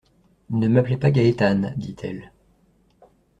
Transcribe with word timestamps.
—«Ne 0.49 0.67
m’appelez 0.67 0.97
pas 0.97 1.11
Gaétane,» 1.11 1.75
dit-elle. 1.77 2.31